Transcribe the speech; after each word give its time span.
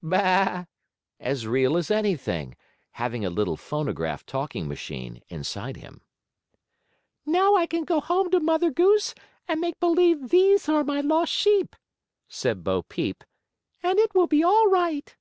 Baa!" 0.00 0.66
as 1.18 1.48
real 1.48 1.76
as 1.76 1.90
anything, 1.90 2.54
having 2.92 3.24
a 3.24 3.30
little 3.30 3.56
phonograph 3.56 4.24
talking 4.24 4.68
machine 4.68 5.20
inside 5.26 5.76
him. 5.78 6.02
"Now 7.26 7.56
I 7.56 7.66
can 7.66 7.82
go 7.82 7.98
home 7.98 8.30
to 8.30 8.38
Mother 8.38 8.70
Goose 8.70 9.12
and 9.48 9.60
make 9.60 9.80
believe 9.80 10.28
these 10.28 10.68
are 10.68 10.84
my 10.84 11.00
lost 11.00 11.32
sheep," 11.32 11.74
said 12.28 12.62
Bo 12.62 12.82
Peep, 12.82 13.24
"and 13.82 13.98
it 13.98 14.14
will 14.14 14.28
be 14.28 14.44
all 14.44 14.68
right." 14.68 15.16